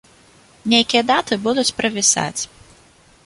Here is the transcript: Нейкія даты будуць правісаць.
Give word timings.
Нейкія 0.73 1.01
даты 1.11 1.33
будуць 1.45 1.71
правісаць. 1.81 2.41